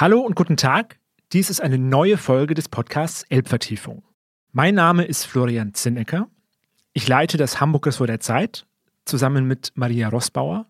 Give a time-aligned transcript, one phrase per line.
[0.00, 0.98] Hallo und guten Tag.
[1.34, 4.02] Dies ist eine neue Folge des Podcasts Elbvertiefung.
[4.50, 6.26] Mein Name ist Florian Zinnecker.
[6.94, 8.64] Ich leite das Hamburgers vor der Zeit
[9.04, 10.64] zusammen mit Maria Rossbauer.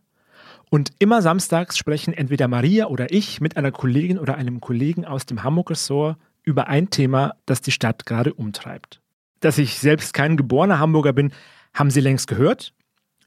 [0.68, 5.26] Und immer samstags sprechen entweder Maria oder ich mit einer Kollegin oder einem Kollegen aus
[5.26, 9.00] dem Hamburger Ressort über ein Thema, das die Stadt gerade umtreibt.
[9.38, 11.32] Dass ich selbst kein geborener Hamburger bin,
[11.72, 12.74] haben Sie längst gehört.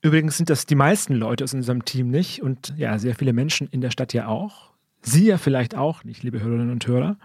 [0.01, 3.69] Übrigens sind das die meisten Leute aus unserem Team nicht und ja, sehr viele Menschen
[3.69, 4.72] in der Stadt ja auch.
[5.05, 7.17] Sie ja vielleicht auch nicht, liebe Hörerinnen und Hörer.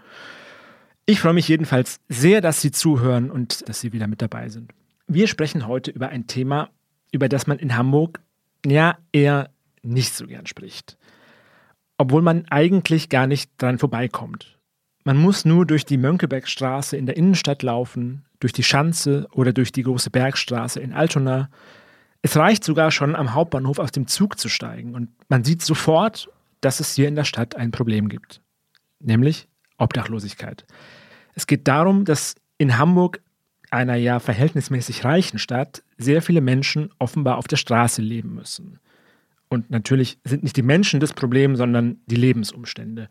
[1.05, 4.73] Ich freue mich jedenfalls sehr, dass Sie zuhören und dass Sie wieder mit dabei sind.
[5.07, 6.69] Wir sprechen heute über ein Thema,
[7.11, 8.21] über das man in Hamburg
[8.65, 9.49] ja eher
[9.81, 10.97] nicht so gern spricht.
[11.97, 14.59] Obwohl man eigentlich gar nicht dran vorbeikommt.
[15.03, 19.71] Man muss nur durch die Mönckebergstraße in der Innenstadt laufen, durch die Schanze oder durch
[19.71, 21.49] die große Bergstraße in Altona.
[22.21, 26.29] Es reicht sogar schon am Hauptbahnhof aus dem Zug zu steigen und man sieht sofort,
[26.61, 28.41] dass es hier in der Stadt ein Problem gibt,
[28.99, 30.65] nämlich Obdachlosigkeit.
[31.35, 33.21] Es geht darum, dass in Hamburg,
[33.71, 38.79] einer ja verhältnismäßig reichen Stadt, sehr viele Menschen offenbar auf der Straße leben müssen.
[39.47, 43.09] Und natürlich sind nicht die Menschen das Problem, sondern die Lebensumstände.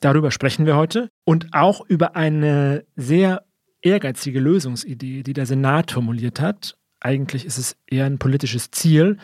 [0.00, 3.44] Darüber sprechen wir heute und auch über eine sehr
[3.82, 6.77] ehrgeizige Lösungsidee, die der Senat formuliert hat.
[7.00, 9.18] Eigentlich ist es eher ein politisches Ziel,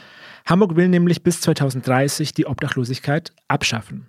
[0.47, 4.07] Hamburg will nämlich bis 2030 die Obdachlosigkeit abschaffen.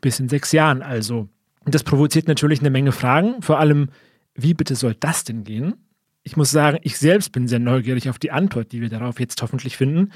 [0.00, 1.28] Bis in sechs Jahren also.
[1.64, 3.90] Das provoziert natürlich eine Menge Fragen, vor allem,
[4.34, 5.74] wie bitte soll das denn gehen?
[6.22, 9.40] Ich muss sagen, ich selbst bin sehr neugierig auf die Antwort, die wir darauf jetzt
[9.40, 10.12] hoffentlich finden.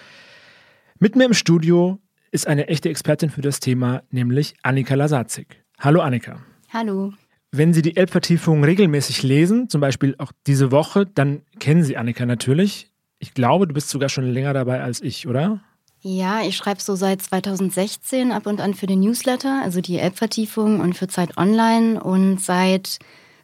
[0.99, 5.63] Mit mir im Studio ist eine echte Expertin für das Thema, nämlich Annika Lasatzig.
[5.79, 6.41] Hallo Annika.
[6.73, 7.13] Hallo.
[7.55, 12.25] Wenn Sie die Elbvertiefung regelmäßig lesen, zum Beispiel auch diese Woche, dann kennen Sie Annika
[12.25, 12.91] natürlich.
[13.19, 15.61] Ich glaube, du bist sogar schon länger dabei als ich, oder?
[16.01, 20.81] Ja, ich schreibe so seit 2016 ab und an für den Newsletter, also die App-Vertiefung
[20.81, 22.03] und für Zeit Online.
[22.03, 22.99] Und seit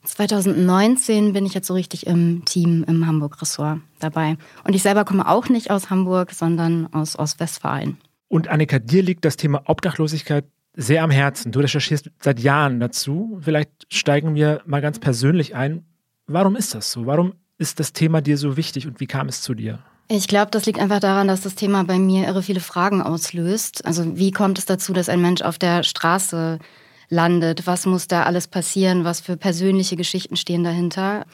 [0.05, 4.38] 2019 bin ich jetzt so richtig im Team im Hamburg-Ressort dabei.
[4.65, 7.99] Und ich selber komme auch nicht aus Hamburg, sondern aus Ostwestfalen.
[8.27, 10.47] Und Annika, dir liegt das Thema Obdachlosigkeit
[10.78, 11.50] sehr am Herzen.
[11.50, 13.39] Du recherchierst seit Jahren dazu.
[13.43, 15.84] Vielleicht steigen wir mal ganz persönlich ein.
[16.28, 17.05] Warum ist das so?
[17.05, 19.81] Warum ist das Thema dir so wichtig und wie kam es zu dir?
[20.06, 23.84] Ich glaube, das liegt einfach daran, dass das Thema bei mir irre viele Fragen auslöst.
[23.84, 26.61] Also wie kommt es dazu, dass ein Mensch auf der Straße
[27.09, 27.66] landet?
[27.66, 29.05] Was muss da alles passieren?
[29.05, 31.27] Was für persönliche Geschichten stehen dahinter?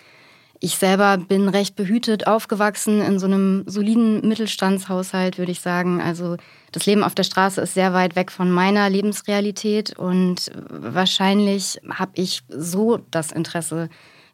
[0.65, 6.01] Ich selber bin recht behütet aufgewachsen in so einem soliden Mittelstandshaushalt, würde ich sagen.
[6.01, 6.39] Also
[6.73, 12.13] das Leben auf der Straße ist sehr weit weg von meiner Lebensrealität und wahrscheinlich habe
[12.15, 13.91] ich so das Interesse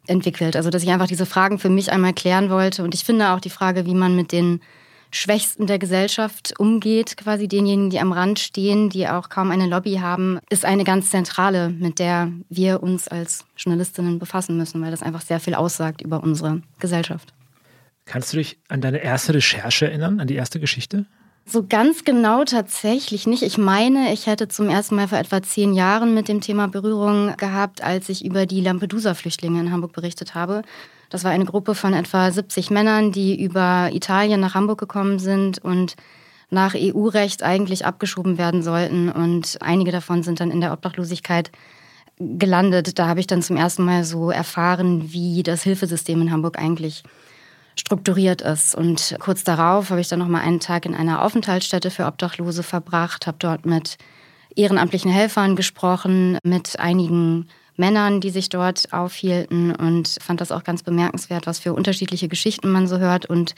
[0.07, 0.55] entwickelt.
[0.55, 2.85] Also dass ich einfach diese Fragen für mich einmal klären wollte.
[2.85, 4.61] Und ich finde auch die Frage, wie man mit den
[5.11, 9.95] Schwächsten der Gesellschaft umgeht, quasi denjenigen, die am Rand stehen, die auch kaum eine Lobby
[9.95, 15.03] haben, ist eine ganz zentrale, mit der wir uns als Journalistinnen befassen müssen, weil das
[15.03, 17.33] einfach sehr viel aussagt über unsere Gesellschaft.
[18.05, 21.05] Kannst du dich an deine erste Recherche erinnern, an die erste Geschichte?
[21.45, 23.43] So ganz genau tatsächlich nicht.
[23.43, 27.35] Ich meine, ich hätte zum ersten Mal vor etwa zehn Jahren mit dem Thema Berührung
[27.37, 30.61] gehabt, als ich über die Lampedusa-Flüchtlinge in Hamburg berichtet habe.
[31.11, 35.59] Das war eine Gruppe von etwa 70 Männern, die über Italien nach Hamburg gekommen sind
[35.59, 35.95] und
[36.49, 39.09] nach EU-Recht eigentlich abgeschoben werden sollten.
[39.09, 41.51] Und einige davon sind dann in der Obdachlosigkeit
[42.17, 42.97] gelandet.
[42.97, 47.03] Da habe ich dann zum ersten Mal so erfahren, wie das Hilfesystem in Hamburg eigentlich
[47.75, 48.73] strukturiert ist.
[48.73, 52.63] Und kurz darauf habe ich dann noch mal einen Tag in einer Aufenthaltsstätte für Obdachlose
[52.63, 53.97] verbracht, habe dort mit
[54.55, 60.83] ehrenamtlichen Helfern gesprochen, mit einigen Männern, die sich dort aufhielten und fand das auch ganz
[60.83, 63.55] bemerkenswert, was für unterschiedliche Geschichten man so hört und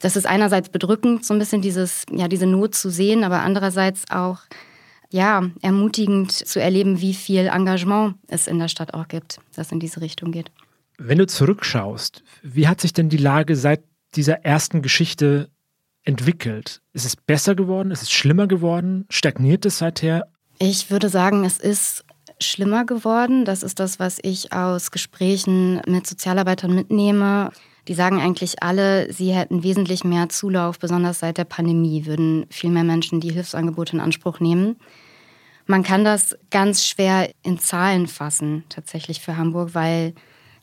[0.00, 4.04] das ist einerseits bedrückend, so ein bisschen dieses, ja, diese Not zu sehen, aber andererseits
[4.10, 4.40] auch
[5.10, 9.80] ja, ermutigend zu erleben, wie viel Engagement es in der Stadt auch gibt, das in
[9.80, 10.50] diese Richtung geht.
[10.98, 13.82] Wenn du zurückschaust, wie hat sich denn die Lage seit
[14.14, 15.50] dieser ersten Geschichte
[16.04, 16.80] entwickelt?
[16.92, 17.90] Ist es besser geworden?
[17.90, 19.06] Ist es schlimmer geworden?
[19.10, 20.26] Stagniert es seither?
[20.58, 22.04] Ich würde sagen, es ist
[22.40, 23.44] schlimmer geworden.
[23.44, 27.50] Das ist das, was ich aus Gesprächen mit Sozialarbeitern mitnehme.
[27.88, 32.70] Die sagen eigentlich alle, sie hätten wesentlich mehr Zulauf, besonders seit der Pandemie würden viel
[32.70, 34.76] mehr Menschen die Hilfsangebote in Anspruch nehmen.
[35.66, 40.14] Man kann das ganz schwer in Zahlen fassen, tatsächlich für Hamburg, weil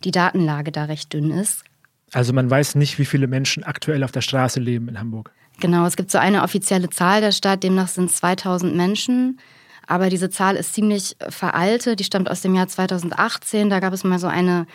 [0.03, 1.63] die Datenlage da recht dünn ist.
[2.11, 5.31] Also man weiß nicht, wie viele Menschen aktuell auf der Straße leben in Hamburg.
[5.59, 9.39] Genau, es gibt so eine offizielle Zahl der Stadt, demnach sind es 2000 Menschen.
[9.87, 13.69] Aber diese Zahl ist ziemlich veraltet, die stammt aus dem Jahr 2018.
[13.69, 14.65] Da gab es mal so eine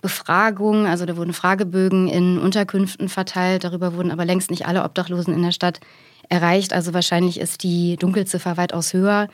[0.00, 3.64] Befragung, also da wurden Fragebögen in Unterkünften verteilt.
[3.64, 5.80] Darüber wurden aber längst nicht alle Obdachlosen in der Stadt
[6.28, 6.72] erreicht.
[6.72, 9.28] Also wahrscheinlich ist die Dunkelziffer weitaus höher.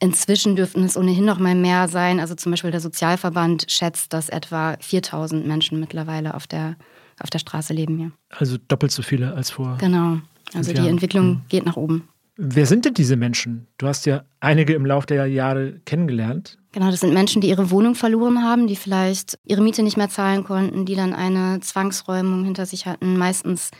[0.00, 2.20] Inzwischen dürften es ohnehin noch mal mehr sein.
[2.20, 6.76] Also zum Beispiel der Sozialverband schätzt, dass etwa 4000 Menschen mittlerweile auf der,
[7.20, 8.12] auf der Straße leben hier.
[8.30, 9.76] Also doppelt so viele als vor.
[9.78, 10.18] Genau.
[10.54, 11.40] Also die Entwicklung hm.
[11.48, 12.08] geht nach oben.
[12.40, 13.66] Wer sind denn diese Menschen?
[13.78, 16.56] Du hast ja einige im Laufe der Jahre kennengelernt.
[16.70, 20.08] Genau, das sind Menschen, die ihre Wohnung verloren haben, die vielleicht ihre Miete nicht mehr
[20.08, 23.18] zahlen konnten, die dann eine Zwangsräumung hinter sich hatten.
[23.18, 23.72] Meistens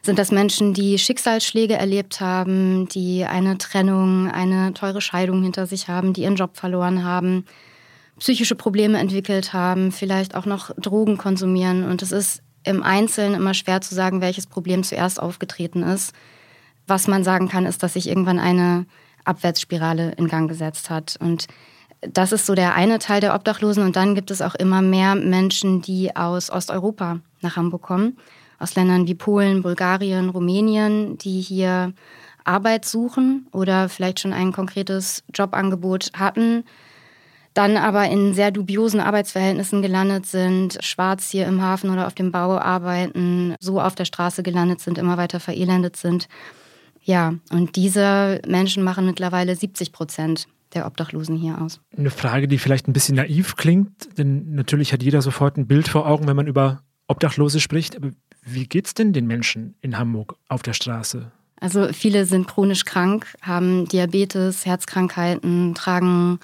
[0.00, 5.88] sind das Menschen, die Schicksalsschläge erlebt haben, die eine Trennung, eine teure Scheidung hinter sich
[5.88, 7.44] haben, die ihren Job verloren haben,
[8.18, 11.84] psychische Probleme entwickelt haben, vielleicht auch noch Drogen konsumieren.
[11.84, 16.14] Und es ist im Einzelnen immer schwer zu sagen, welches Problem zuerst aufgetreten ist.
[16.86, 18.86] Was man sagen kann, ist, dass sich irgendwann eine
[19.24, 21.16] Abwärtsspirale in Gang gesetzt hat.
[21.20, 21.46] Und
[22.00, 23.82] das ist so der eine Teil der Obdachlosen.
[23.82, 28.18] Und dann gibt es auch immer mehr Menschen, die aus Osteuropa nach Hamburg kommen.
[28.58, 31.92] Aus Ländern wie Polen, Bulgarien, Rumänien, die hier
[32.44, 36.64] Arbeit suchen oder vielleicht schon ein konkretes Jobangebot hatten,
[37.54, 42.30] dann aber in sehr dubiosen Arbeitsverhältnissen gelandet sind, schwarz hier im Hafen oder auf dem
[42.30, 46.28] Bau arbeiten, so auf der Straße gelandet sind, immer weiter verelendet sind.
[47.06, 51.80] Ja, und diese Menschen machen mittlerweile 70 Prozent der Obdachlosen hier aus.
[51.96, 55.86] Eine Frage, die vielleicht ein bisschen naiv klingt, denn natürlich hat jeder sofort ein Bild
[55.86, 57.94] vor Augen, wenn man über Obdachlose spricht.
[57.96, 58.10] Aber
[58.42, 61.30] wie geht es denn den Menschen in Hamburg auf der Straße?
[61.60, 66.40] Also viele sind chronisch krank, haben Diabetes, Herzkrankheiten, tragen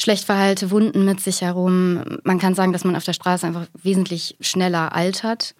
[0.00, 2.04] schlecht verheilte Wunden mit sich herum.
[2.22, 5.56] Man kann sagen, dass man auf der Straße einfach wesentlich schneller altert.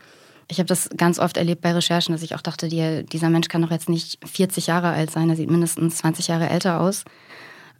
[0.51, 3.49] Ich habe das ganz oft erlebt bei Recherchen, dass ich auch dachte, die, dieser Mensch
[3.49, 7.05] kann doch jetzt nicht 40 Jahre alt sein, er sieht mindestens 20 Jahre älter aus.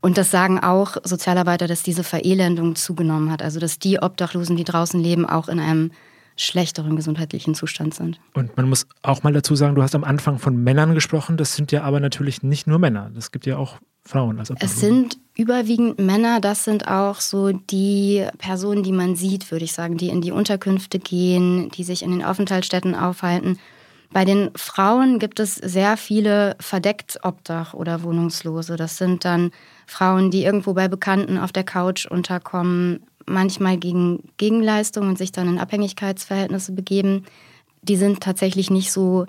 [0.01, 3.43] Und das sagen auch Sozialarbeiter, dass diese Verelendung zugenommen hat.
[3.43, 5.91] Also dass die Obdachlosen, die draußen leben, auch in einem
[6.37, 8.21] schlechteren gesundheitlichen Zustand sind.
[8.35, 11.57] Und man muss auch mal dazu sagen, du hast am Anfang von Männern gesprochen, das
[11.57, 13.79] sind ja aber natürlich nicht nur Männer, das gibt ja auch
[14.09, 19.51] Frauen als Es sind überwiegend Männer, das sind auch so die Personen, die man sieht,
[19.51, 23.59] würde ich sagen, die in die Unterkünfte gehen, die sich in den Aufenthaltsstätten aufhalten.
[24.11, 28.77] Bei den Frauen gibt es sehr viele verdeckt Obdach oder Wohnungslose.
[28.77, 29.51] Das sind dann
[29.87, 35.49] Frauen, die irgendwo bei Bekannten auf der Couch unterkommen, manchmal gegen Gegenleistungen und sich dann
[35.49, 37.27] in Abhängigkeitsverhältnisse begeben.
[37.83, 39.27] Die sind tatsächlich nicht so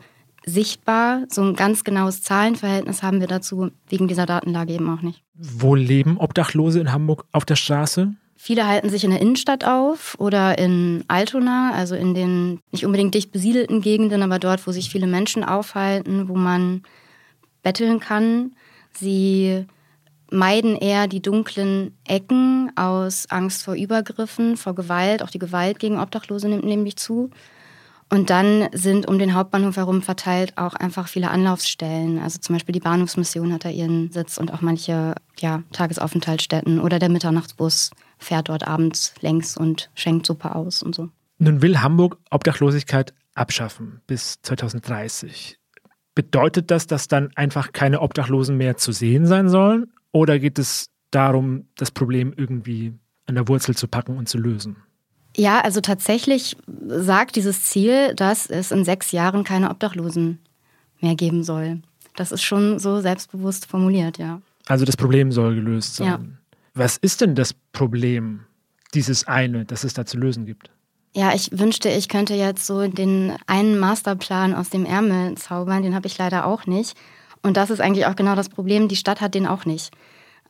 [0.49, 1.23] sichtbar.
[1.29, 5.23] So ein ganz genaues Zahlenverhältnis haben wir dazu wegen dieser Datenlage eben auch nicht.
[5.35, 8.13] Wo leben Obdachlose in Hamburg auf der Straße?
[8.35, 13.13] Viele halten sich in der Innenstadt auf oder in Altona, also in den nicht unbedingt
[13.13, 16.83] dicht besiedelten Gegenden, aber dort, wo sich viele Menschen aufhalten, wo man
[17.63, 18.53] betteln kann.
[18.93, 19.65] Sie
[20.31, 25.21] meiden eher die dunklen Ecken aus Angst vor Übergriffen, vor Gewalt.
[25.21, 27.31] Auch die Gewalt gegen Obdachlose nimmt nämlich zu.
[28.11, 32.19] Und dann sind um den Hauptbahnhof herum verteilt auch einfach viele Anlaufstellen.
[32.19, 36.97] Also zum Beispiel die Bahnhofsmission hat da ihren Sitz und auch manche ja, Tagesaufenthaltsstätten oder
[36.97, 41.09] der Mitternachtsbus fährt dort abends längs und schenkt Suppe aus und so.
[41.37, 45.59] Nun will Hamburg Obdachlosigkeit abschaffen bis 2030.
[46.15, 49.93] Bedeutet das, dass dann einfach keine Obdachlosen mehr zu sehen sein sollen?
[50.11, 52.93] Oder geht es darum, das Problem irgendwie
[53.27, 54.77] an der Wurzel zu packen und zu lösen?
[55.39, 60.39] Ja, also tatsächlich sagt dieses Ziel, dass es in sechs Jahren keine Obdachlosen
[60.99, 61.79] mehr geben soll.
[62.17, 64.41] Das ist schon so selbstbewusst formuliert, ja.
[64.67, 66.07] Also das Problem soll gelöst sein.
[66.07, 66.19] Ja.
[66.73, 68.41] Was ist denn das Problem,
[68.93, 70.71] dieses eine, das es da zu lösen gibt?
[71.15, 75.95] Ja, ich wünschte, ich könnte jetzt so den einen Masterplan aus dem Ärmel zaubern, den
[75.95, 76.97] habe ich leider auch nicht.
[77.41, 79.91] Und das ist eigentlich auch genau das Problem, die Stadt hat den auch nicht.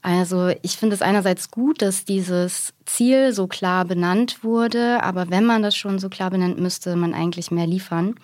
[0.01, 5.45] Also ich finde es einerseits gut, dass dieses Ziel so klar benannt wurde, aber wenn
[5.45, 8.15] man das schon so klar benennt, müsste man eigentlich mehr liefern.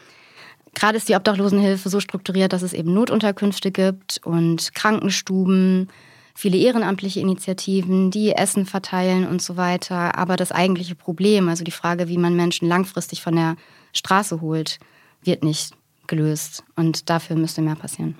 [0.73, 5.89] Gerade ist die Obdachlosenhilfe so strukturiert, dass es eben Notunterkünfte gibt und Krankenstuben,
[6.33, 10.17] viele ehrenamtliche Initiativen, die Essen verteilen und so weiter.
[10.17, 13.55] Aber das eigentliche Problem, also die Frage, wie man Menschen langfristig von der
[13.93, 14.79] Straße holt,
[15.23, 15.73] wird nicht
[16.07, 16.63] gelöst.
[16.75, 18.15] Und dafür müsste mehr passieren.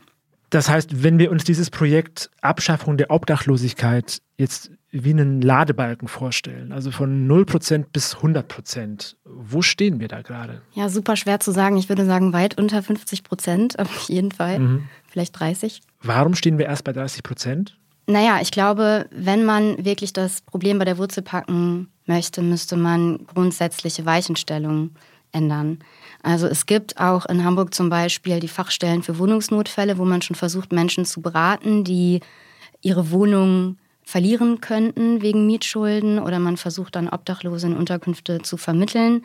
[0.55, 6.71] Das heißt, wenn wir uns dieses Projekt Abschaffung der Obdachlosigkeit jetzt wie einen Ladebalken vorstellen,
[6.71, 10.61] also von 0% bis 100%, wo stehen wir da gerade?
[10.71, 11.75] Ja, super schwer zu sagen.
[11.75, 14.59] Ich würde sagen, weit unter 50% auf jeden Fall.
[14.59, 14.83] Mhm.
[15.11, 15.81] Vielleicht 30.
[16.01, 17.77] Warum stehen wir erst bei 30 Prozent?
[18.07, 23.25] Naja, ich glaube, wenn man wirklich das Problem bei der Wurzel packen möchte, müsste man
[23.27, 24.95] grundsätzliche Weichenstellungen
[25.35, 25.79] ändern.
[26.23, 30.35] Also es gibt auch in Hamburg zum Beispiel die Fachstellen für Wohnungsnotfälle, wo man schon
[30.35, 32.21] versucht, Menschen zu beraten, die
[32.81, 39.23] ihre Wohnung verlieren könnten wegen Mietschulden oder man versucht dann Obdachlose in Unterkünfte zu vermitteln.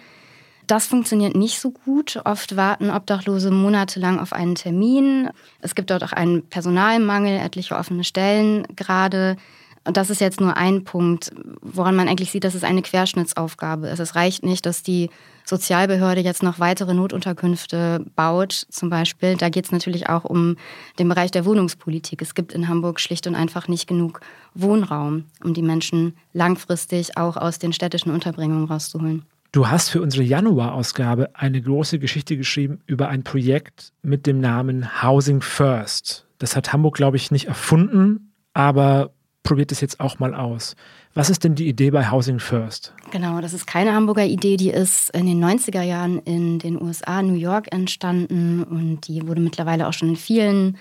[0.67, 2.21] Das funktioniert nicht so gut.
[2.25, 5.29] Oft warten Obdachlose monatelang auf einen Termin.
[5.61, 9.37] Es gibt dort auch einen Personalmangel, etliche offene Stellen gerade.
[9.85, 11.31] Und das ist jetzt nur ein Punkt,
[11.63, 13.99] woran man eigentlich sieht, dass es eine Querschnittsaufgabe ist.
[13.99, 15.09] Es reicht nicht, dass die
[15.47, 19.37] Sozialbehörde jetzt noch weitere Notunterkünfte baut, zum Beispiel.
[19.37, 20.57] Da geht es natürlich auch um
[20.99, 22.21] den Bereich der Wohnungspolitik.
[22.21, 24.21] Es gibt in Hamburg schlicht und einfach nicht genug
[24.55, 29.25] Wohnraum, um die Menschen langfristig auch aus den städtischen Unterbringungen rauszuholen.
[29.53, 35.03] Du hast für unsere Januar-Ausgabe eine große Geschichte geschrieben über ein Projekt mit dem Namen
[35.03, 36.27] Housing First.
[36.39, 39.11] Das hat Hamburg, glaube ich, nicht erfunden, aber
[39.43, 40.77] probiert es jetzt auch mal aus.
[41.15, 42.95] Was ist denn die Idee bei Housing First?
[43.11, 47.23] Genau, das ist keine Hamburger Idee, die ist in den 90er Jahren in den USA,
[47.23, 50.79] New York entstanden und die wurde mittlerweile auch schon in vielen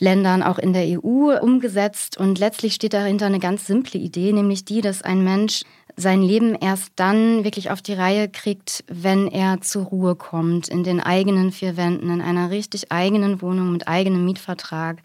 [0.00, 2.16] Ländern, auch in der EU, umgesetzt.
[2.18, 5.62] Und letztlich steht dahinter eine ganz simple Idee, nämlich die, dass ein Mensch
[5.96, 10.82] sein Leben erst dann wirklich auf die Reihe kriegt, wenn er zur Ruhe kommt, in
[10.82, 15.02] den eigenen vier Wänden, in einer richtig eigenen Wohnung mit eigenem Mietvertrag,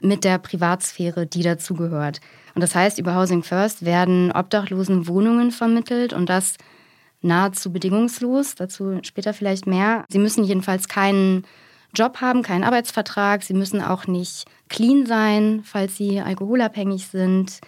[0.00, 2.20] mit der Privatsphäre, die dazugehört.
[2.54, 6.56] Und das heißt, über Housing First werden Obdachlosen Wohnungen vermittelt und das
[7.22, 8.54] nahezu bedingungslos.
[8.54, 10.04] Dazu später vielleicht mehr.
[10.08, 11.44] Sie müssen jedenfalls keinen
[11.96, 13.42] Job haben, keinen Arbeitsvertrag.
[13.42, 17.60] Sie müssen auch nicht clean sein, falls sie alkoholabhängig sind.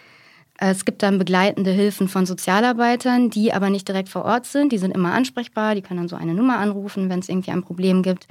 [0.60, 4.72] Es gibt dann begleitende Hilfen von Sozialarbeitern, die aber nicht direkt vor Ort sind.
[4.72, 7.62] Die sind immer ansprechbar, die können dann so eine Nummer anrufen, wenn es irgendwie ein
[7.62, 8.26] Problem gibt.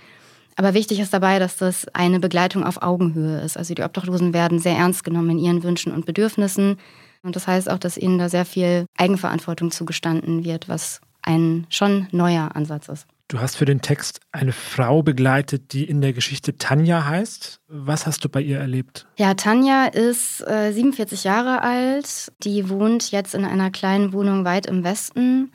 [0.57, 3.57] Aber wichtig ist dabei, dass das eine Begleitung auf Augenhöhe ist.
[3.57, 6.77] Also die Obdachlosen werden sehr ernst genommen in ihren Wünschen und Bedürfnissen.
[7.23, 12.07] Und das heißt auch, dass ihnen da sehr viel Eigenverantwortung zugestanden wird, was ein schon
[12.11, 13.07] neuer Ansatz ist.
[13.29, 17.59] Du hast für den Text eine Frau begleitet, die in der Geschichte Tanja heißt.
[17.67, 19.05] Was hast du bei ihr erlebt?
[19.17, 22.31] Ja, Tanja ist äh, 47 Jahre alt.
[22.43, 25.51] Die wohnt jetzt in einer kleinen Wohnung weit im Westen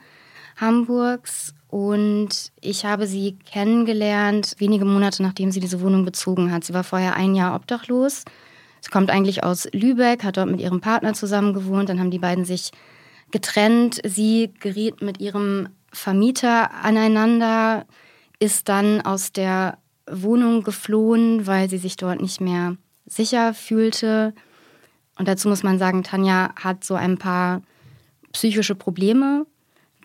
[0.55, 1.55] Hamburgs.
[1.67, 6.63] Und ich habe sie kennengelernt, wenige Monate nachdem sie diese Wohnung bezogen hat.
[6.63, 8.23] Sie war vorher ein Jahr obdachlos.
[8.81, 11.89] Sie kommt eigentlich aus Lübeck, hat dort mit ihrem Partner zusammen gewohnt.
[11.89, 12.69] Dann haben die beiden sich
[13.31, 13.99] getrennt.
[14.05, 17.85] Sie geriet mit ihrem Vermieter aneinander,
[18.39, 19.77] ist dann aus der
[20.09, 24.33] Wohnung geflohen, weil sie sich dort nicht mehr sicher fühlte.
[25.17, 27.61] Und dazu muss man sagen, Tanja hat so ein paar
[28.33, 29.45] psychische Probleme,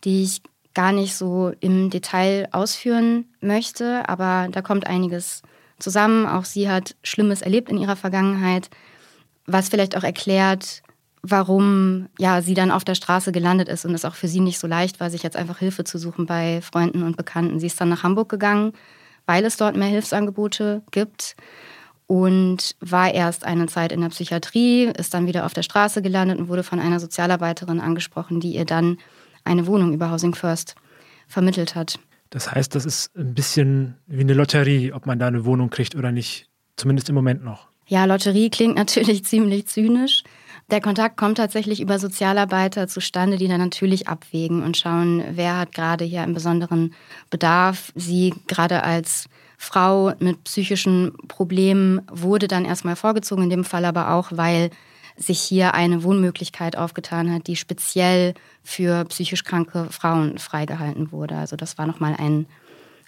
[0.05, 0.43] die ich
[0.75, 5.43] gar nicht so im Detail ausführen möchte, aber da kommt einiges
[5.79, 6.27] zusammen.
[6.27, 8.71] Auch sie hat Schlimmes erlebt in ihrer Vergangenheit,
[9.47, 10.83] was vielleicht auch erklärt,
[11.23, 14.59] warum ja, sie dann auf der Straße gelandet ist und es auch für sie nicht
[14.59, 17.61] so leicht war, sich jetzt einfach Hilfe zu suchen bei Freunden und Bekannten.
[17.61, 18.73] Sie ist dann nach Hamburg gegangen,
[19.27, 21.37] weil es dort mehr Hilfsangebote gibt
[22.07, 26.39] und war erst eine Zeit in der Psychiatrie, ist dann wieder auf der Straße gelandet
[26.39, 28.99] und wurde von einer Sozialarbeiterin angesprochen, die ihr dann
[29.45, 30.75] eine Wohnung über Housing First
[31.27, 31.99] vermittelt hat.
[32.31, 35.95] Das heißt, das ist ein bisschen wie eine Lotterie, ob man da eine Wohnung kriegt
[35.95, 37.69] oder nicht, zumindest im Moment noch.
[37.87, 40.25] Ja, Lotterie klingt natürlich ziemlich zynisch.
[40.71, 45.73] Der Kontakt kommt tatsächlich über Sozialarbeiter zustande, die dann natürlich abwägen und schauen, wer hat
[45.73, 46.93] gerade hier einen besonderen
[47.31, 47.91] Bedarf.
[47.95, 54.13] Sie gerade als Frau mit psychischen Problemen wurde dann erstmal vorgezogen, in dem Fall aber
[54.13, 54.71] auch, weil
[55.17, 61.37] sich hier eine Wohnmöglichkeit aufgetan hat, die speziell für psychisch kranke Frauen freigehalten wurde.
[61.37, 62.47] Also das war nochmal ein,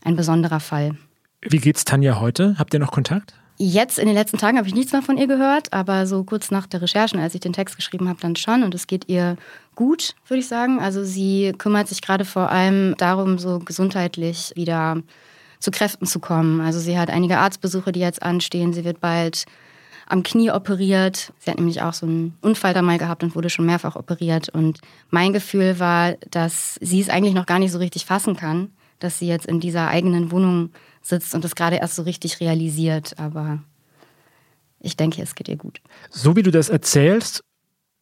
[0.02, 0.96] ein besonderer Fall.
[1.42, 2.56] Wie geht's Tanja heute?
[2.58, 3.39] Habt ihr noch Kontakt?
[3.62, 6.50] Jetzt in den letzten Tagen habe ich nichts mehr von ihr gehört, aber so kurz
[6.50, 8.62] nach der Recherchen, als ich den Text geschrieben habe, dann schon.
[8.62, 9.36] Und es geht ihr
[9.74, 10.80] gut, würde ich sagen.
[10.80, 15.02] Also sie kümmert sich gerade vor allem darum, so gesundheitlich wieder
[15.58, 16.62] zu Kräften zu kommen.
[16.62, 18.72] Also sie hat einige Arztbesuche, die jetzt anstehen.
[18.72, 19.44] Sie wird bald
[20.06, 21.34] am Knie operiert.
[21.38, 24.48] Sie hat nämlich auch so einen Unfall da mal gehabt und wurde schon mehrfach operiert.
[24.48, 28.70] Und mein Gefühl war, dass sie es eigentlich noch gar nicht so richtig fassen kann,
[29.00, 30.70] dass sie jetzt in dieser eigenen Wohnung
[31.02, 33.18] sitzt und das gerade erst so richtig realisiert.
[33.18, 33.60] Aber
[34.80, 35.80] ich denke, es geht ihr gut.
[36.10, 37.44] So wie du das erzählst,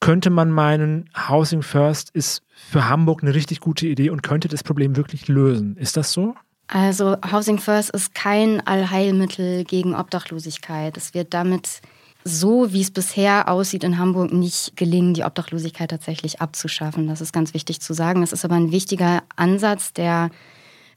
[0.00, 4.62] könnte man meinen, Housing First ist für Hamburg eine richtig gute Idee und könnte das
[4.62, 5.76] Problem wirklich lösen.
[5.76, 6.34] Ist das so?
[6.68, 10.96] Also Housing First ist kein Allheilmittel gegen Obdachlosigkeit.
[10.96, 11.80] Es wird damit
[12.24, 17.08] so, wie es bisher aussieht in Hamburg, nicht gelingen, die Obdachlosigkeit tatsächlich abzuschaffen.
[17.08, 18.20] Das ist ganz wichtig zu sagen.
[18.20, 20.30] Das ist aber ein wichtiger Ansatz, der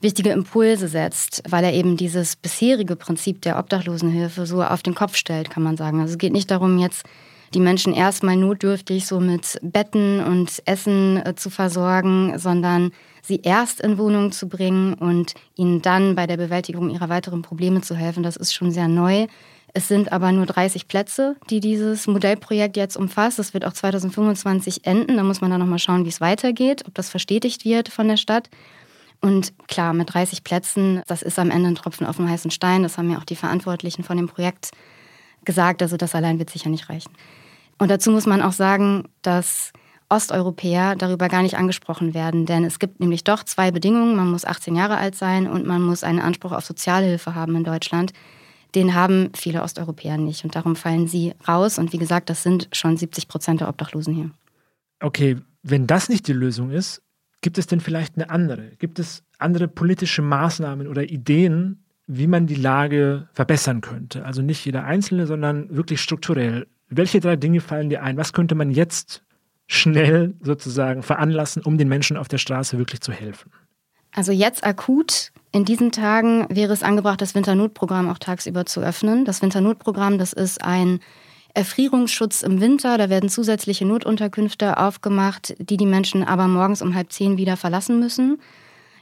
[0.02, 5.16] wichtige Impulse setzt, weil er eben dieses bisherige Prinzip der Obdachlosenhilfe so auf den Kopf
[5.16, 6.02] stellt, kann man sagen.
[6.02, 7.06] Also es geht nicht darum, jetzt
[7.54, 12.92] die Menschen erstmal notdürftig so mit Betten und Essen äh, zu versorgen, sondern
[13.22, 17.82] sie erst in Wohnungen zu bringen und ihnen dann bei der Bewältigung ihrer weiteren Probleme
[17.82, 18.24] zu helfen.
[18.24, 19.28] Das ist schon sehr neu.
[19.74, 23.40] Es sind aber nur 30 Plätze, die dieses Modellprojekt jetzt umfasst.
[23.40, 25.16] Das wird auch 2025 enden.
[25.16, 28.18] Da muss man dann nochmal schauen, wie es weitergeht, ob das verstetigt wird von der
[28.18, 28.50] Stadt.
[29.22, 32.84] Und klar, mit 30 Plätzen, das ist am Ende ein Tropfen auf dem heißen Stein.
[32.84, 34.72] Das haben ja auch die Verantwortlichen von dem Projekt
[35.46, 35.82] gesagt.
[35.84, 37.12] Also das allein wird sicher nicht reichen.
[37.78, 39.72] Und dazu muss man auch sagen, dass
[40.10, 42.46] Osteuropäer darüber gar nicht angesprochen werden.
[42.46, 44.16] Denn es gibt nämlich doch zwei Bedingungen.
[44.16, 47.64] Man muss 18 Jahre alt sein und man muss einen Anspruch auf Sozialhilfe haben in
[47.64, 48.14] Deutschland.
[48.74, 51.78] Den haben viele Osteuropäer nicht und darum fallen sie raus.
[51.78, 54.32] Und wie gesagt, das sind schon 70 Prozent der Obdachlosen hier.
[55.02, 57.02] Okay, wenn das nicht die Lösung ist,
[57.42, 58.72] gibt es denn vielleicht eine andere?
[58.78, 64.26] Gibt es andere politische Maßnahmen oder Ideen, wie man die Lage verbessern könnte?
[64.26, 66.68] Also nicht jeder Einzelne, sondern wirklich strukturell.
[66.90, 68.18] Welche drei Dinge fallen dir ein?
[68.18, 69.24] Was könnte man jetzt
[69.68, 73.52] schnell sozusagen veranlassen, um den Menschen auf der Straße wirklich zu helfen?
[74.14, 79.26] Also jetzt akut in diesen Tagen wäre es angebracht, das Winternotprogramm auch tagsüber zu öffnen.
[79.26, 81.00] Das Winternotprogramm, das ist ein
[81.54, 82.98] Erfrierungsschutz im Winter.
[82.98, 88.00] Da werden zusätzliche Notunterkünfte aufgemacht, die die Menschen aber morgens um halb zehn wieder verlassen
[88.00, 88.40] müssen.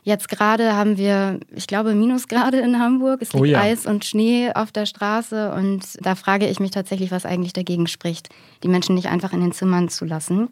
[0.03, 3.21] Jetzt gerade haben wir, ich glaube, Minusgrade in Hamburg.
[3.21, 3.61] Es liegt oh ja.
[3.61, 7.87] Eis und Schnee auf der Straße und da frage ich mich tatsächlich, was eigentlich dagegen
[7.87, 8.29] spricht,
[8.63, 10.49] die Menschen nicht einfach in den Zimmern zu lassen.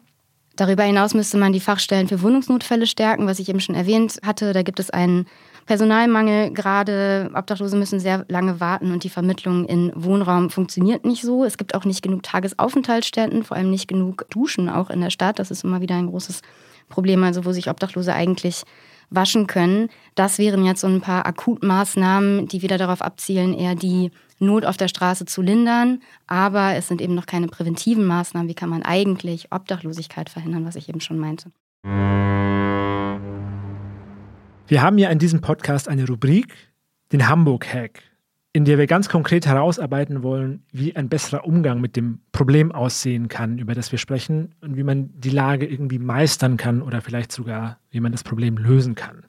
[0.54, 4.52] Darüber hinaus müsste man die Fachstellen für Wohnungsnotfälle stärken, was ich eben schon erwähnt hatte.
[4.52, 5.26] Da gibt es einen
[5.68, 6.50] Personalmangel.
[6.52, 11.44] Gerade Obdachlose müssen sehr lange warten und die Vermittlung in Wohnraum funktioniert nicht so.
[11.44, 15.38] Es gibt auch nicht genug Tagesaufenthaltsstätten, vor allem nicht genug Duschen auch in der Stadt.
[15.38, 16.40] Das ist immer wieder ein großes
[16.88, 18.62] Problem, also wo sich Obdachlose eigentlich
[19.10, 19.90] waschen können.
[20.14, 24.78] Das wären jetzt so ein paar Akutmaßnahmen, die wieder darauf abzielen, eher die Not auf
[24.78, 26.00] der Straße zu lindern.
[26.26, 28.48] Aber es sind eben noch keine präventiven Maßnahmen.
[28.48, 31.50] Wie kann man eigentlich Obdachlosigkeit verhindern, was ich eben schon meinte.
[34.68, 36.54] Wir haben ja in diesem Podcast eine Rubrik,
[37.10, 38.02] den Hamburg-Hack
[38.52, 43.28] in der wir ganz konkret herausarbeiten wollen, wie ein besserer Umgang mit dem Problem aussehen
[43.28, 47.30] kann, über das wir sprechen und wie man die Lage irgendwie meistern kann oder vielleicht
[47.30, 49.22] sogar, wie man das Problem lösen kann.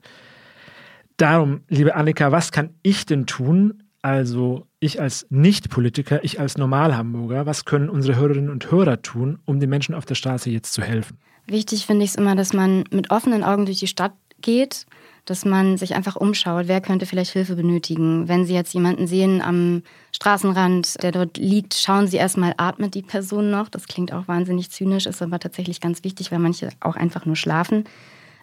[1.18, 3.84] Darum, liebe Annika, was kann ich denn tun?
[4.02, 9.60] Also ich als Nicht-Politiker, ich als Normalhamburger, was können unsere Hörerinnen und Hörer tun, um
[9.60, 11.20] den Menschen auf der Straße jetzt zu helfen?
[11.46, 14.86] Wichtig finde ich es immer, dass man mit offenen Augen durch die Stadt geht
[15.30, 18.28] dass man sich einfach umschaut, wer könnte vielleicht Hilfe benötigen.
[18.28, 23.02] Wenn Sie jetzt jemanden sehen am Straßenrand, der dort liegt, schauen Sie erstmal, atmet die
[23.02, 23.70] Person noch.
[23.70, 27.36] Das klingt auch wahnsinnig zynisch, ist aber tatsächlich ganz wichtig, weil manche auch einfach nur
[27.36, 27.84] schlafen.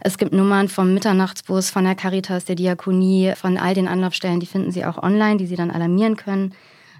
[0.01, 4.46] Es gibt Nummern vom Mitternachtsbus, von der Caritas, der Diakonie, von all den Anlaufstellen, die
[4.46, 6.55] finden Sie auch online, die Sie dann alarmieren können.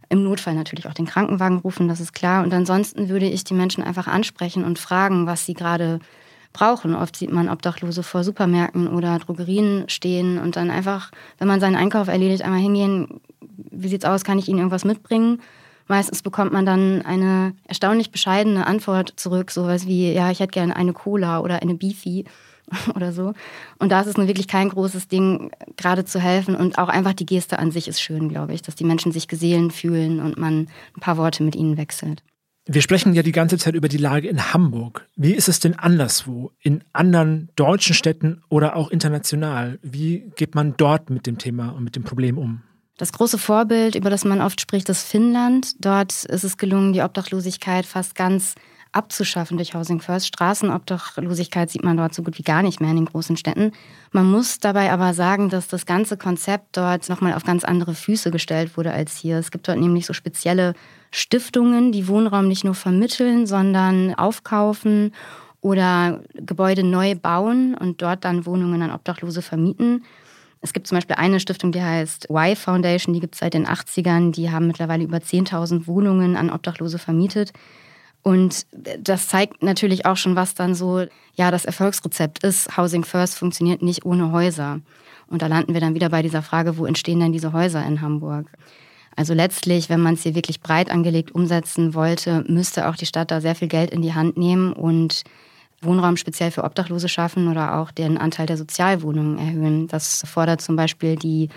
[0.09, 2.44] Im Notfall natürlich auch den Krankenwagen rufen, das ist klar.
[2.44, 5.99] Und ansonsten würde ich die Menschen einfach ansprechen und fragen, was sie gerade
[6.57, 6.95] brauchen.
[6.95, 11.77] Oft sieht man Obdachlose vor Supermärkten oder Drogerien stehen und dann einfach, wenn man seinen
[11.77, 13.21] Einkauf erledigt, einmal hingehen,
[13.71, 15.42] wie sieht's aus, kann ich Ihnen irgendwas mitbringen?
[15.87, 20.75] Meistens bekommt man dann eine erstaunlich bescheidene Antwort zurück, sowas wie, ja, ich hätte gerne
[20.75, 22.25] eine Cola oder eine Beefy
[22.97, 23.35] oder so.
[23.79, 26.57] Und da ist es nun wirklich kein großes Ding, gerade zu helfen.
[26.57, 29.29] Und auch einfach die Geste an sich ist schön, glaube ich, dass die Menschen sich
[29.29, 32.23] gesehen fühlen und man ein paar Worte mit ihnen wechselt.
[32.68, 35.07] Wir sprechen ja die ganze Zeit über die Lage in Hamburg.
[35.14, 39.79] Wie ist es denn anderswo, in anderen deutschen Städten oder auch international?
[39.83, 42.62] Wie geht man dort mit dem Thema und mit dem Problem um?
[42.96, 45.76] Das große Vorbild, über das man oft spricht, ist Finnland.
[45.79, 48.57] Dort ist es gelungen, die Obdachlosigkeit fast ganz
[48.90, 50.26] abzuschaffen durch Housing First.
[50.26, 53.72] Straßenobdachlosigkeit sieht man dort so gut wie gar nicht mehr in den großen Städten.
[54.11, 58.33] Man muss dabei aber sagen, dass das ganze Konzept dort nochmal auf ganz andere Füße
[58.33, 59.38] gestellt wurde als hier.
[59.38, 60.74] Es gibt dort nämlich so spezielle
[61.16, 65.14] Stiftungen, die Wohnraum nicht nur vermitteln, sondern aufkaufen
[65.62, 70.05] oder Gebäude neu bauen und dort dann Wohnungen an Obdachlose vermieten.
[70.61, 73.66] Es gibt zum Beispiel eine Stiftung, die heißt Y Foundation, die gibt es seit den
[73.66, 74.33] 80ern.
[74.33, 77.55] Die haben mittlerweile über 10.000 Wohnungen an Obdachlose vermietet.
[78.22, 82.76] Und das zeigt natürlich auch schon, was dann so, ja, das Erfolgsrezept ist.
[82.76, 84.81] Housing First funktioniert nicht ohne Häuser.
[85.29, 88.02] Und da landen wir dann wieder bei dieser Frage, wo entstehen denn diese Häuser in
[88.02, 88.50] Hamburg?
[89.16, 93.31] Also letztlich, wenn man es hier wirklich breit angelegt umsetzen wollte, müsste auch die Stadt
[93.31, 95.24] da sehr viel Geld in die Hand nehmen und
[95.81, 99.88] Wohnraum speziell für Obdachlose schaffen oder auch den Anteil der Sozialwohnungen erhöhen.
[99.88, 101.48] Das fordert zum Beispiel die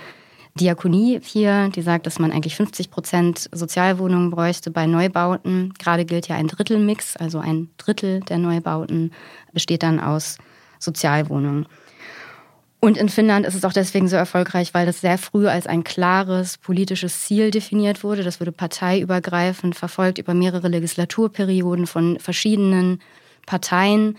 [0.55, 5.73] Diakonie hier, die sagt, dass man eigentlich 50 Prozent Sozialwohnungen bräuchte bei Neubauten.
[5.77, 9.11] Gerade gilt ja ein Drittelmix, also ein Drittel der Neubauten
[9.53, 10.37] besteht dann aus
[10.79, 11.65] Sozialwohnungen.
[12.81, 15.83] Und in Finnland ist es auch deswegen so erfolgreich, weil das sehr früh als ein
[15.83, 18.23] klares politisches Ziel definiert wurde.
[18.23, 23.01] Das wurde parteiübergreifend verfolgt über mehrere Legislaturperioden von verschiedenen
[23.45, 24.17] Parteien.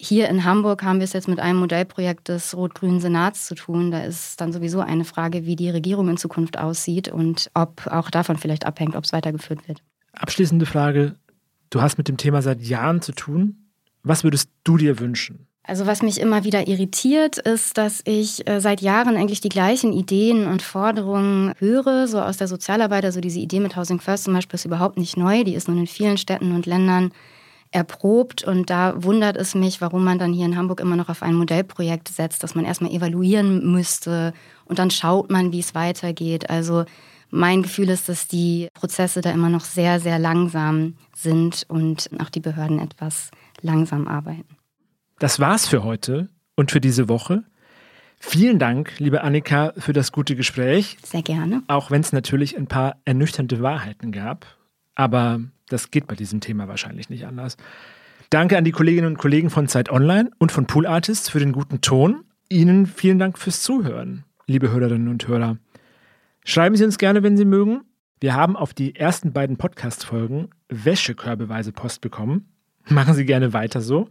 [0.00, 3.90] Hier in Hamburg haben wir es jetzt mit einem Modellprojekt des Rot-Grünen Senats zu tun.
[3.90, 8.08] Da ist dann sowieso eine Frage, wie die Regierung in Zukunft aussieht und ob auch
[8.08, 9.82] davon vielleicht abhängt, ob es weitergeführt wird.
[10.12, 11.16] Abschließende Frage.
[11.68, 13.68] Du hast mit dem Thema seit Jahren zu tun.
[14.02, 15.48] Was würdest du dir wünschen?
[15.62, 19.92] Also was mich immer wieder irritiert, ist, dass ich äh, seit Jahren eigentlich die gleichen
[19.92, 23.04] Ideen und Forderungen höre, so aus der Sozialarbeit.
[23.04, 25.44] Also diese Idee mit Housing First zum Beispiel ist überhaupt nicht neu.
[25.44, 27.12] Die ist nun in vielen Städten und Ländern
[27.70, 28.44] erprobt.
[28.44, 31.34] Und da wundert es mich, warum man dann hier in Hamburg immer noch auf ein
[31.34, 34.32] Modellprojekt setzt, das man erstmal evaluieren müsste
[34.64, 36.50] und dann schaut man, wie es weitergeht.
[36.50, 36.84] Also
[37.30, 42.30] mein Gefühl ist, dass die Prozesse da immer noch sehr, sehr langsam sind und auch
[42.30, 44.57] die Behörden etwas langsam arbeiten.
[45.18, 47.42] Das war's für heute und für diese Woche.
[48.20, 50.96] Vielen Dank, liebe Annika, für das gute Gespräch.
[51.02, 51.62] Sehr gerne.
[51.66, 54.46] Auch wenn es natürlich ein paar ernüchternde Wahrheiten gab.
[54.94, 57.56] Aber das geht bei diesem Thema wahrscheinlich nicht anders.
[58.30, 61.52] Danke an die Kolleginnen und Kollegen von Zeit Online und von Pool Artists für den
[61.52, 62.24] guten Ton.
[62.48, 65.56] Ihnen vielen Dank fürs Zuhören, liebe Hörerinnen und Hörer.
[66.44, 67.82] Schreiben Sie uns gerne, wenn Sie mögen.
[68.20, 72.48] Wir haben auf die ersten beiden Podcast-Folgen Wäschekörbeweise Post bekommen.
[72.88, 74.08] Machen Sie gerne weiter so.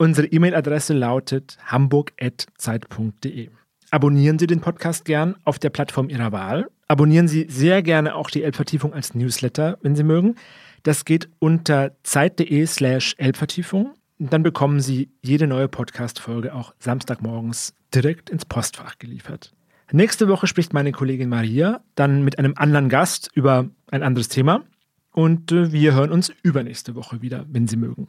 [0.00, 3.48] Unsere E-Mail-Adresse lautet hamburg.zeit.de.
[3.90, 6.68] Abonnieren Sie den Podcast gern auf der Plattform Ihrer Wahl.
[6.86, 10.36] Abonnieren Sie sehr gerne auch die Elbvertiefung als Newsletter, wenn Sie mögen.
[10.84, 13.94] Das geht unter zeit.de slash Elbvertiefung.
[14.20, 19.52] Dann bekommen Sie jede neue Podcast-Folge auch Samstagmorgens direkt ins Postfach geliefert.
[19.90, 24.62] Nächste Woche spricht meine Kollegin Maria dann mit einem anderen Gast über ein anderes Thema.
[25.10, 28.06] Und äh, wir hören uns übernächste Woche wieder, wenn Sie mögen.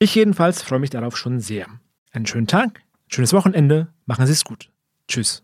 [0.00, 1.66] Ich jedenfalls freue mich darauf schon sehr.
[2.12, 4.70] Einen schönen Tag, schönes Wochenende, machen Sie es gut.
[5.08, 5.42] Tschüss.